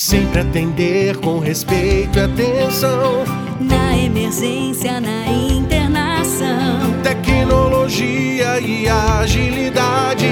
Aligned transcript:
Sempre 0.00 0.40
atender 0.40 1.18
com 1.18 1.40
respeito 1.40 2.18
e 2.18 2.22
atenção. 2.22 3.22
Na 3.60 3.94
emergência, 3.98 4.98
na 4.98 5.26
internação. 5.28 7.02
Tecnologia 7.02 8.58
e 8.60 8.88
agilidade. 8.88 10.26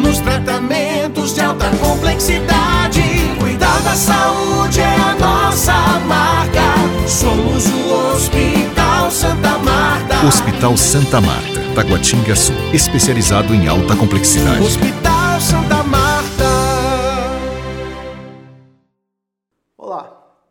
Nos 0.00 0.20
tratamentos 0.20 1.34
de 1.34 1.40
alta 1.40 1.68
complexidade. 1.78 3.02
Cuidar 3.40 3.80
da 3.80 3.96
saúde 3.96 4.78
é 4.78 4.94
a 4.94 5.16
nossa 5.18 5.74
marca. 6.06 7.08
Somos 7.08 7.66
o 7.66 8.14
Hospital 8.14 9.10
Santa 9.10 9.58
Marta. 9.58 10.26
Hospital 10.28 10.76
Santa 10.76 11.20
Marta, 11.20 11.60
Taguatinga 11.74 12.36
Sul. 12.36 12.54
Especializado 12.72 13.52
em 13.52 13.66
alta 13.66 13.96
complexidade. 13.96 14.62
Hospital 14.62 15.40
Santa 15.40 15.82
Marta. 15.82 16.07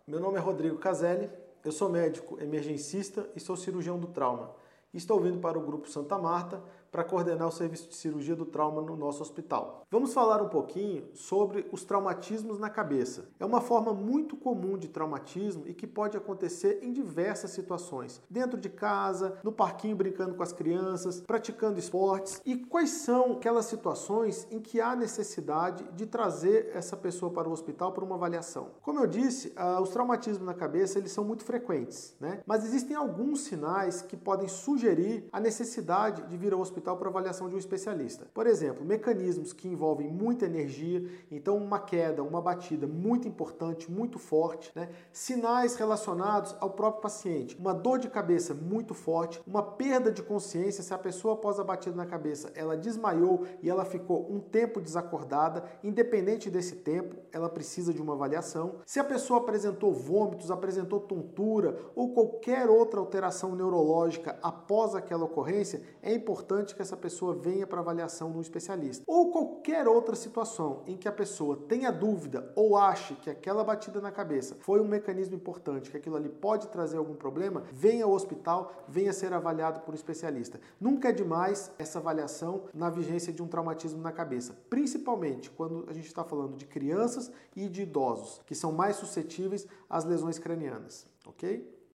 Meu 0.08 0.22
nome 0.22 0.38
é 0.38 0.40
Rodrigo 0.40 0.78
Caselli, 0.78 1.30
eu 1.66 1.72
sou 1.74 1.90
médico 1.90 2.42
emergencista 2.42 3.30
e 3.36 3.42
sou 3.42 3.58
cirurgião 3.58 4.00
do 4.00 4.08
trauma. 4.08 4.56
Estou 4.94 5.20
vindo 5.20 5.38
para 5.40 5.60
o 5.60 5.62
Grupo 5.62 5.90
Santa 5.90 6.18
Marta 6.18 6.64
para 6.92 7.04
coordenar 7.04 7.48
o 7.48 7.52
serviço 7.52 7.90
de 7.90 7.96
cirurgia 7.96 8.36
do 8.36 8.46
trauma 8.46 8.82
no 8.82 8.96
nosso 8.96 9.22
hospital. 9.22 9.84
Vamos 9.90 10.14
falar 10.14 10.42
um 10.42 10.50
pouquinho 10.50 11.06
sobre 11.14 11.68
os 11.72 11.84
traumatismos 11.84 12.60
na 12.60 12.70
cabeça. 12.70 13.30
É 13.40 13.46
uma 13.46 13.62
forma 13.62 13.94
muito 13.94 14.36
comum 14.36 14.78
de 14.78 14.88
traumatismo 14.88 15.64
e 15.68 15.74
que 15.74 15.86
pode 15.86 16.18
acontecer 16.18 16.80
em 16.82 16.92
diversas 16.92 17.52
situações. 17.52 18.22
Dentro 18.30 18.58
de 18.58 18.70
casa, 18.70 19.38
no 19.44 19.52
parquinho 19.52 19.96
brincando 19.96 20.36
com 20.36 20.44
as 20.44 20.54
crianças, 20.54 21.22
praticando 21.22 21.80
esportes. 21.80 22.42
E 22.46 22.56
quais 22.56 22.90
são 22.90 23.34
aquelas 23.34 23.66
situações 23.66 24.48
em 24.50 24.60
que 24.60 24.82
há 24.82 24.96
necessidade 24.96 25.84
de 25.94 26.06
trazer 26.06 26.72
essa 26.74 26.96
pessoa 26.96 27.32
para 27.32 27.48
o 27.48 27.52
hospital 27.52 27.92
para 27.92 28.04
uma 28.04 28.16
avaliação? 28.16 28.72
Como 28.82 29.00
eu 29.00 29.08
disse, 29.08 29.54
ah, 29.56 29.82
os 29.82 29.90
traumatismos 29.90 30.46
na 30.46 30.54
cabeça 30.54 30.98
eles 30.98 31.12
são 31.12 31.24
muito 31.24 31.44
frequentes, 31.44 32.16
né? 32.20 32.42
Mas 32.46 32.64
existem 32.64 32.96
alguns 32.96 33.42
sinais 33.42 34.02
que 34.02 34.16
podem 34.16 34.48
sugerir 34.48 35.28
a 35.32 35.40
necessidade 35.40 36.24
de 36.24 36.38
vir 36.38 36.54
ao 36.54 36.60
hospital 36.60 36.77
hospital 36.78 36.98
para 36.98 37.10
avaliação 37.10 37.50
de 37.50 37.56
um 37.56 37.58
especialista. 37.58 38.28
Por 38.34 38.46
exemplo, 38.46 38.86
mecanismos 38.86 39.52
que 39.52 39.68
envolvem 39.68 40.08
muita 40.08 40.46
energia, 40.46 41.04
então 41.32 41.58
uma 41.58 41.80
queda, 41.80 42.24
uma 42.24 42.42
batida 42.42 42.88
muito 42.88 43.28
importante, 43.28 43.92
muito 43.92 44.20
forte, 44.20 44.72
né? 44.76 44.90
sinais 45.12 45.76
relacionados 45.76 46.56
ao 46.60 46.70
próprio 46.70 47.02
paciente, 47.02 47.58
uma 47.58 47.74
dor 47.74 48.00
de 48.00 48.10
cabeça 48.10 48.54
muito 48.54 48.94
forte, 48.94 49.42
uma 49.46 49.64
perda 49.64 50.12
de 50.12 50.22
consciência, 50.22 50.84
se 50.84 50.94
a 50.94 50.98
pessoa 50.98 51.34
após 51.34 51.60
a 51.60 51.64
batida 51.64 51.96
na 51.96 52.06
cabeça 52.06 52.52
ela 52.56 52.78
desmaiou 52.78 53.46
e 53.62 53.70
ela 53.70 53.84
ficou 53.84 54.32
um 54.32 54.40
tempo 54.40 54.80
desacordada, 54.80 55.64
independente 55.84 56.50
desse 56.50 56.76
tempo, 56.76 57.16
ela 57.32 57.50
precisa 57.50 57.94
de 57.94 58.02
uma 58.02 58.14
avaliação. 58.14 58.76
Se 58.86 59.00
a 59.00 59.04
pessoa 59.04 59.40
apresentou 59.40 59.92
vômitos, 59.92 60.52
apresentou 60.52 61.00
tontura 61.00 61.78
ou 61.96 62.14
qualquer 62.14 62.70
outra 62.70 63.00
alteração 63.00 63.56
neurológica 63.56 64.38
após 64.42 64.96
aquela 64.96 65.26
ocorrência, 65.26 65.82
é 66.02 66.14
importante 66.14 66.67
importante 66.68 66.76
que 66.76 66.82
essa 66.82 66.98
pessoa 66.98 67.34
venha 67.34 67.66
para 67.66 67.80
avaliação 67.80 68.32
de 68.32 68.38
um 68.38 68.42
especialista. 68.42 69.04
Ou 69.08 69.32
qualquer 69.32 69.88
outra 69.88 70.16
situação 70.16 70.84
em 70.86 70.98
que 70.98 71.08
a 71.08 71.12
pessoa 71.12 71.58
tenha 71.68 71.92
dúvida 71.92 72.52
ou 72.56 72.78
ache 72.78 73.16
que 73.16 73.30
aquela 73.30 73.64
batida 73.64 74.02
na 74.02 74.12
cabeça 74.12 74.58
foi 74.60 74.80
um 74.80 74.88
mecanismo 74.88 75.36
importante, 75.36 75.90
que 75.90 75.98
aquilo 75.98 76.16
ali 76.16 76.30
pode 76.30 76.68
trazer 76.68 76.98
algum 76.98 77.16
problema, 77.16 77.64
venha 77.72 78.06
ao 78.06 78.12
hospital, 78.12 78.72
venha 78.88 79.14
ser 79.14 79.34
avaliado 79.34 79.82
por 79.82 79.92
um 79.94 79.96
especialista. 79.96 80.60
Nunca 80.80 81.10
é 81.10 81.12
demais 81.12 81.72
essa 81.80 82.00
avaliação 82.00 82.66
na 82.74 82.90
vigência 82.90 83.32
de 83.32 83.42
um 83.42 83.48
traumatismo 83.48 84.02
na 84.02 84.12
cabeça, 84.12 84.58
principalmente 84.70 85.50
quando 85.50 85.86
a 85.88 85.94
gente 85.94 86.08
está 86.08 86.24
falando 86.24 86.58
de 86.58 86.66
crianças 86.66 87.32
e 87.56 87.70
de 87.70 87.84
idosos, 87.84 88.42
que 88.46 88.56
são 88.56 88.72
mais 88.72 88.98
suscetíveis 88.98 89.68
às 89.90 90.04
lesões 90.04 90.40
cranianas, 90.40 91.08
ok? 91.26 91.77